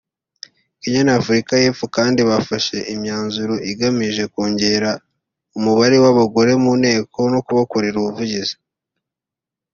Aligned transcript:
Kenya 0.81 1.01
n’Afurika 1.05 1.51
y’Epfo 1.63 1.85
kandi 1.97 2.19
bafashe 2.29 2.77
imyanzuro 2.93 3.53
igamije 3.71 4.23
kongera 4.33 4.89
umubare 5.57 5.95
w’abagore 6.03 6.51
mu 6.63 6.71
Nteko 6.81 7.19
no 7.33 7.39
kubakorera 7.45 7.95
ubuvugizi 7.99 8.55